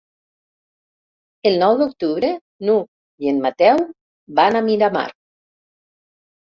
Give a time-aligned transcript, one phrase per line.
[1.49, 2.33] El nou d'octubre
[2.69, 2.89] n'Hug
[3.27, 3.87] i en Mateu
[4.43, 5.09] van a Miramar.